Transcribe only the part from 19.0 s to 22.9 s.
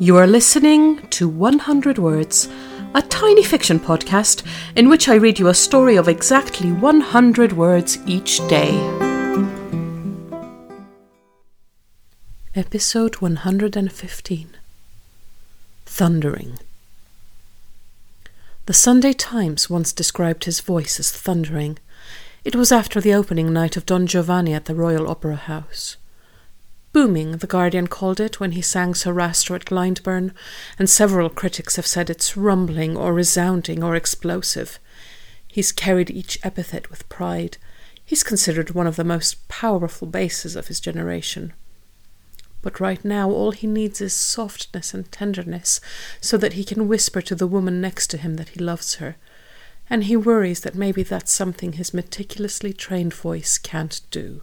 Times once described his voice as thundering. It was